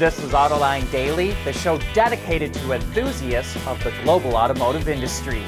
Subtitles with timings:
[0.00, 5.42] This is Autoline Daily, the show dedicated to enthusiasts of the global automotive industry.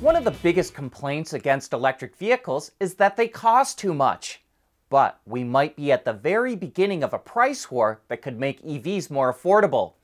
[0.00, 4.42] One of the biggest complaints against electric vehicles is that they cost too much.
[4.90, 8.62] But we might be at the very beginning of a price war that could make
[8.62, 9.94] EVs more affordable.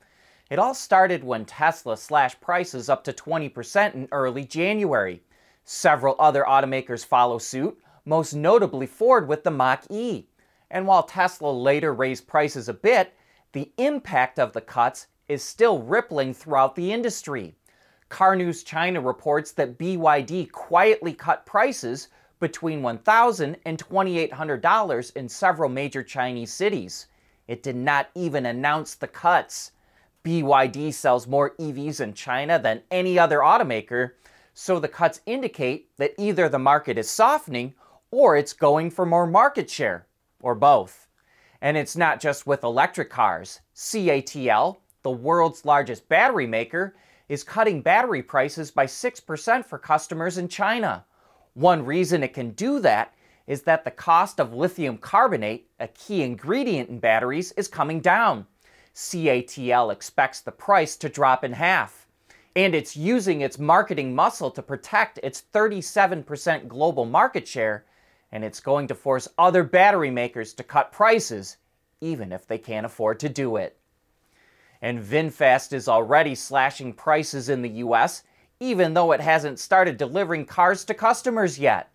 [0.49, 5.23] It all started when Tesla slashed prices up to 20% in early January.
[5.63, 10.25] Several other automakers follow suit, most notably Ford with the Mach E.
[10.71, 13.13] And while Tesla later raised prices a bit,
[13.51, 17.55] the impact of the cuts is still rippling throughout the industry.
[18.09, 25.69] Car News China reports that BYD quietly cut prices between $1,000 and $2,800 in several
[25.69, 27.07] major Chinese cities.
[27.47, 29.71] It did not even announce the cuts.
[30.23, 34.11] BYD sells more EVs in China than any other automaker,
[34.53, 37.73] so the cuts indicate that either the market is softening
[38.11, 40.07] or it's going for more market share
[40.45, 41.07] or both.
[41.59, 43.61] And it's not just with electric cars.
[43.75, 46.95] CATL, the world's largest battery maker,
[47.27, 51.03] is cutting battery prices by 6% for customers in China.
[51.55, 53.15] One reason it can do that
[53.47, 58.45] is that the cost of lithium carbonate, a key ingredient in batteries, is coming down.
[58.93, 62.05] CATL expects the price to drop in half.
[62.55, 67.85] And it's using its marketing muscle to protect its 37% global market share
[68.35, 71.55] and it's going to force other battery makers to cut prices,
[72.01, 73.77] even if they can't afford to do it.
[74.81, 78.23] And VinFast is already slashing prices in the US,
[78.59, 81.93] even though it hasn't started delivering cars to customers yet.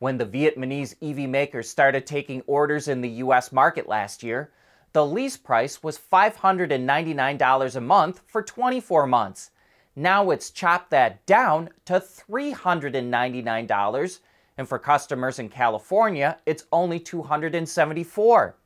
[0.00, 4.50] When the Vietnamese EV makers started taking orders in the US market last year,
[4.92, 9.52] the lease price was $599 a month for 24 months.
[9.94, 14.18] Now it's chopped that down to $399
[14.58, 18.56] and for customers in California, it's only 274.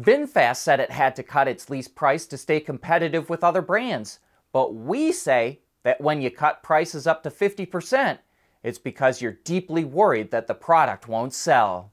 [0.00, 4.18] VinFast said it had to cut its lease price to stay competitive with other brands,
[4.52, 8.18] but we say that when you cut prices up to 50%,
[8.62, 11.92] it's because you're deeply worried that the product won't sell.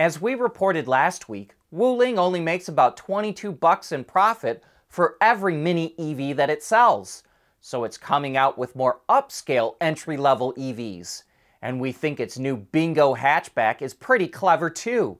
[0.00, 5.54] As we reported last week, Wuling only makes about 22 bucks in profit for every
[5.54, 7.22] mini EV that it sells.
[7.60, 11.24] So it's coming out with more upscale entry-level EVs.
[11.60, 15.18] And we think its new Bingo hatchback is pretty clever too.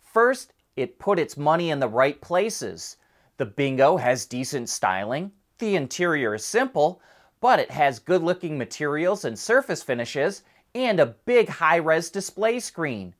[0.00, 2.96] First, it put its money in the right places.
[3.36, 7.02] The Bingo has decent styling, the interior is simple,
[7.42, 10.42] but it has good looking materials and surface finishes,
[10.74, 13.12] and a big high res display screen.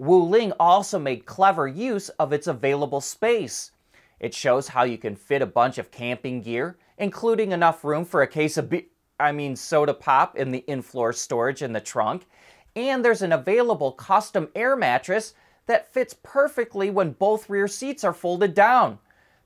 [0.00, 3.72] Wuling also made clever use of its available space.
[4.20, 8.22] It shows how you can fit a bunch of camping gear, including enough room for
[8.22, 12.26] a case of be- I mean soda pop in the in-floor storage in the trunk,
[12.74, 15.34] and there's an available custom air mattress
[15.66, 18.98] that fits perfectly when both rear seats are folded down.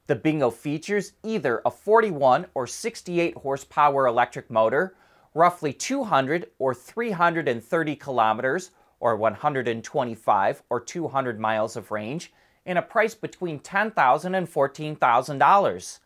[0.09, 4.97] The Bingo features either a 41 or 68 horsepower electric motor,
[5.35, 12.33] roughly 200 or 330 kilometers, or 125 or 200 miles of range,
[12.65, 15.99] in a price between $10,000 and $14,000.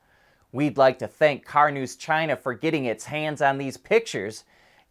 [0.52, 4.44] We'd like to thank Car News China for getting its hands on these pictures.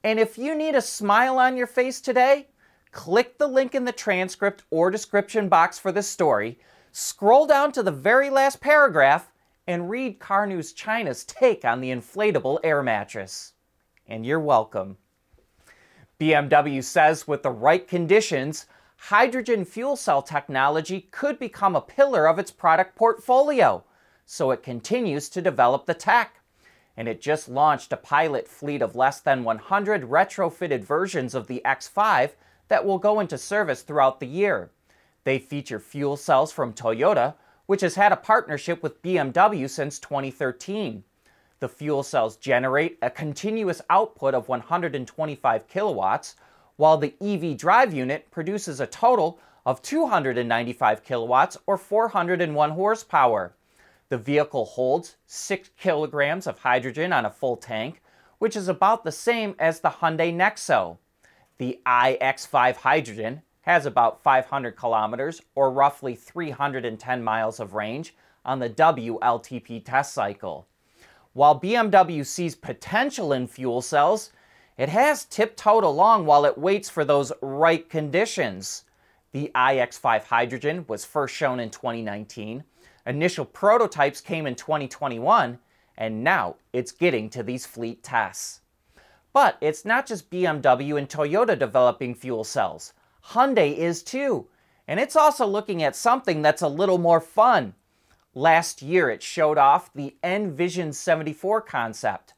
[0.04, 2.48] And if you need a smile on your face today,
[2.92, 6.60] click the link in the transcript or description box for this story,
[6.92, 9.32] scroll down to the very last paragraph,
[9.66, 13.54] and read Car News China's take on the inflatable air mattress.
[14.06, 14.98] And you're welcome.
[16.20, 18.66] BMW says with the right conditions,
[18.98, 23.84] hydrogen fuel cell technology could become a pillar of its product portfolio,
[24.26, 26.40] so it continues to develop the tech.
[26.96, 31.62] And it just launched a pilot fleet of less than 100 retrofitted versions of the
[31.66, 32.32] X5
[32.68, 34.70] that will go into service throughout the year.
[35.24, 37.34] They feature fuel cells from Toyota,
[37.66, 41.04] which has had a partnership with BMW since 2013.
[41.64, 46.36] The fuel cells generate a continuous output of 125 kilowatts,
[46.76, 53.56] while the EV drive unit produces a total of 295 kilowatts or 401 horsepower.
[54.10, 58.02] The vehicle holds 6 kilograms of hydrogen on a full tank,
[58.40, 60.98] which is about the same as the Hyundai Nexo.
[61.60, 68.14] The iX5 Hydrogen has about 500 kilometers or roughly 310 miles of range
[68.44, 70.68] on the WLTP test cycle.
[71.34, 74.32] While BMW sees potential in fuel cells,
[74.78, 78.86] it has tiptoed along while it waits for those right conditions.
[79.32, 82.64] The iX5 Hydrogen was first shown in 2019.
[83.08, 85.58] Initial prototypes came in 2021,
[85.98, 88.62] and now it's getting to these fleet tests.
[89.34, 92.94] But it's not just BMW and Toyota developing fuel cells.
[93.30, 94.48] Hyundai is too.
[94.88, 97.74] And it's also looking at something that's a little more fun.
[98.36, 102.34] Last year, it showed off the N Vision 74 concept.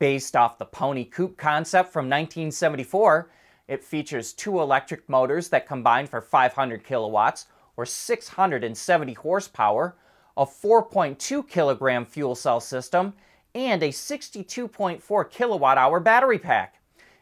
[0.00, 3.30] Based off the Pony Coupe concept from 1974,
[3.68, 7.46] it features two electric motors that combine for 500 kilowatts
[7.76, 9.96] or 670 horsepower,
[10.36, 13.14] a 4.2 kilogram fuel cell system,
[13.54, 16.80] and a 62.4 kilowatt hour battery pack.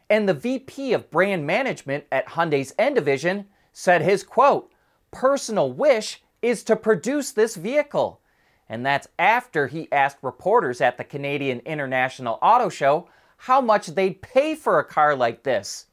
[0.09, 4.71] And the VP of brand management at Hyundai's N division said his quote,
[5.11, 8.21] personal wish is to produce this vehicle.
[8.69, 14.21] And that's after he asked reporters at the Canadian International Auto Show how much they'd
[14.21, 15.87] pay for a car like this.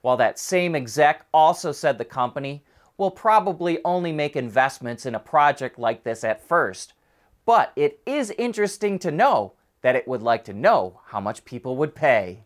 [0.00, 2.64] While that same exec also said the company
[2.96, 6.92] will probably only make investments in a project like this at first.
[7.44, 9.52] But it is interesting to know
[9.82, 12.45] that it would like to know how much people would pay.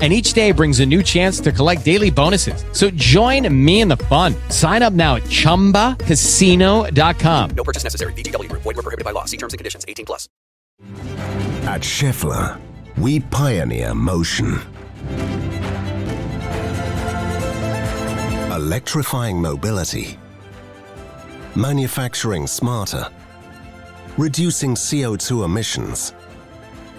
[0.00, 2.62] and each day brings a new chance to collect daily bonuses.
[2.72, 4.34] So join me in the fun.
[4.50, 7.50] Sign up now at ChumbaCasino.com.
[7.56, 8.12] No purchase necessary.
[8.12, 8.52] VGW.
[8.52, 9.24] Void were prohibited by law.
[9.24, 9.86] See terms and conditions.
[9.88, 10.28] 18 plus.
[11.64, 12.60] At Schaeffler,
[12.98, 14.60] we pioneer motion.
[18.52, 20.18] Electrifying mobility.
[21.54, 23.08] Manufacturing smarter.
[24.18, 26.12] Reducing CO2 emissions.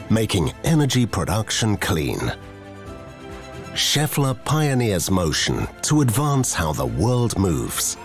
[0.10, 2.20] Making energy production clean.
[3.78, 7.96] Schaeffler pioneers motion to advance how the world moves.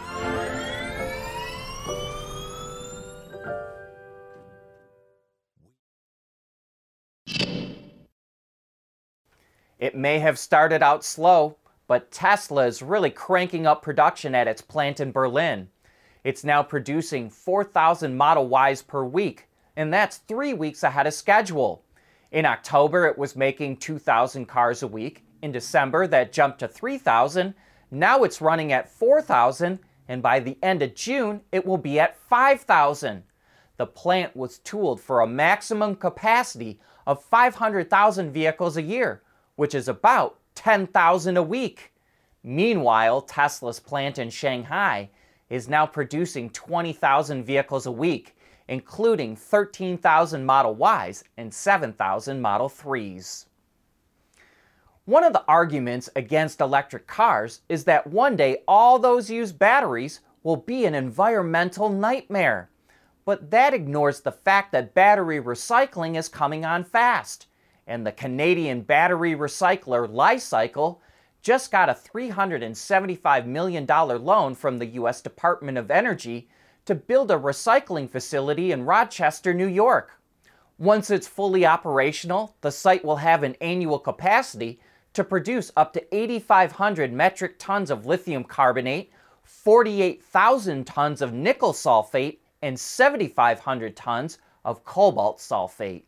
[9.78, 14.60] It may have started out slow, but Tesla is really cranking up production at its
[14.60, 15.70] plant in Berlin.
[16.22, 21.82] It's now producing 4,000 Model Ys per week, and that's three weeks ahead of schedule.
[22.30, 25.24] In October, it was making 2,000 cars a week.
[25.42, 27.54] In December, that jumped to 3,000.
[27.90, 32.16] Now it's running at 4,000, and by the end of June, it will be at
[32.16, 33.24] 5,000.
[33.76, 36.78] The plant was tooled for a maximum capacity
[37.08, 39.22] of 500,000 vehicles a year,
[39.56, 41.92] which is about 10,000 a week.
[42.44, 45.10] Meanwhile, Tesla's plant in Shanghai
[45.50, 48.36] is now producing 20,000 vehicles a week,
[48.68, 53.46] including 13,000 Model Ys and 7,000 Model 3s.
[55.04, 60.20] One of the arguments against electric cars is that one day all those used batteries
[60.44, 62.70] will be an environmental nightmare.
[63.24, 67.46] But that ignores the fact that battery recycling is coming on fast.
[67.84, 71.02] And the Canadian battery recycler Li-Cycle
[71.42, 75.20] just got a $375 million loan from the U.S.
[75.20, 76.48] Department of Energy
[76.84, 80.12] to build a recycling facility in Rochester, New York.
[80.78, 84.80] Once it's fully operational, the site will have an annual capacity
[85.14, 89.12] to produce up to 8,500 metric tons of lithium carbonate,
[89.44, 96.04] 48,000 tons of nickel sulfate, and 7,500 tons of cobalt sulfate.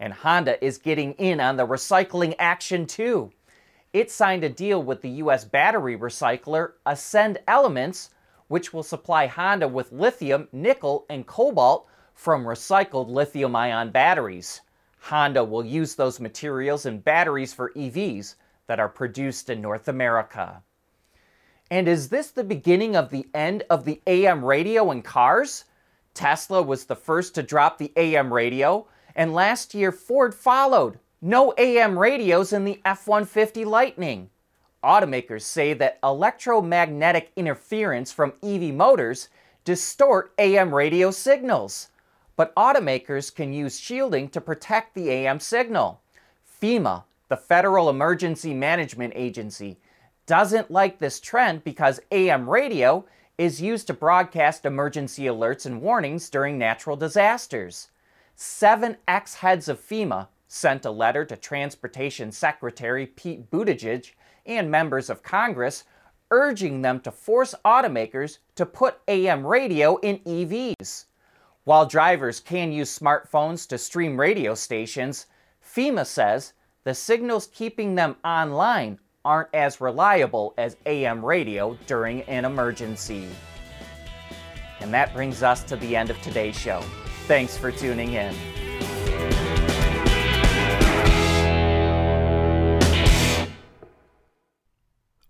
[0.00, 3.32] And Honda is getting in on the recycling action too.
[3.92, 8.10] It signed a deal with the US battery recycler Ascend Elements,
[8.48, 14.60] which will supply Honda with lithium, nickel, and cobalt from recycled lithium ion batteries.
[15.04, 20.62] Honda will use those materials in batteries for EVs that are produced in North America.
[21.70, 25.66] And is this the beginning of the end of the AM radio in cars?
[26.14, 30.98] Tesla was the first to drop the AM radio, And last year, Ford followed.
[31.20, 34.30] No AM radios in the F 150 Lightning.
[34.82, 39.28] Automakers say that electromagnetic interference from EV motors
[39.64, 41.88] distort AM radio signals.
[42.36, 46.00] But automakers can use shielding to protect the AM signal.
[46.60, 49.78] FEMA, the Federal Emergency Management Agency,
[50.26, 53.04] doesn't like this trend because AM radio
[53.36, 57.88] is used to broadcast emergency alerts and warnings during natural disasters.
[58.36, 64.12] Seven ex heads of FEMA sent a letter to Transportation Secretary Pete Buttigieg
[64.46, 65.84] and members of Congress
[66.30, 71.04] urging them to force automakers to put AM radio in EVs.
[71.64, 75.26] While drivers can use smartphones to stream radio stations,
[75.64, 76.52] FEMA says
[76.84, 83.26] the signals keeping them online aren't as reliable as AM radio during an emergency.
[84.80, 86.82] And that brings us to the end of today's show.
[87.26, 88.34] Thanks for tuning in.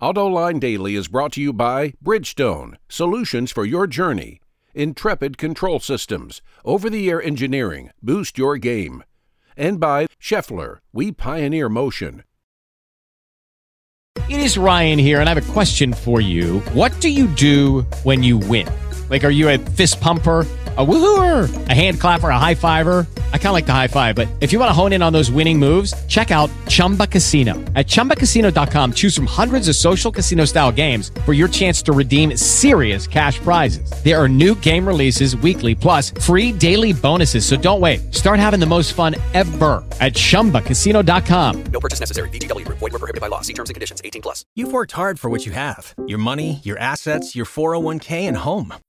[0.02, 4.40] AutoLine Daily is brought to you by Bridgestone, solutions for your journey.
[4.74, 9.04] Intrepid Control Systems, over the air engineering, boost your game.
[9.56, 12.24] And by Schaeffler, we pioneer motion.
[14.28, 16.60] It is Ryan here, and I have a question for you.
[16.72, 18.66] What do you do when you win?
[19.08, 20.46] Like, are you a fist pumper?
[20.76, 23.06] a woohooer, a hand clapper, a high fiver.
[23.32, 25.12] I kind of like the high five, but if you want to hone in on
[25.12, 27.54] those winning moves, check out Chumba Casino.
[27.76, 32.36] At ChumbaCasino.com, choose from hundreds of social casino style games for your chance to redeem
[32.36, 33.88] serious cash prizes.
[34.02, 37.46] There are new game releases weekly, plus free daily bonuses.
[37.46, 38.12] So don't wait.
[38.12, 41.64] Start having the most fun ever at ChumbaCasino.com.
[41.66, 42.28] No purchase necessary.
[42.30, 42.66] VGW.
[42.66, 43.42] Void were prohibited by law.
[43.42, 44.02] See terms and conditions.
[44.04, 44.44] 18 plus.
[44.56, 45.94] You've worked hard for what you have.
[46.08, 48.74] Your money, your assets, your 401k, and home.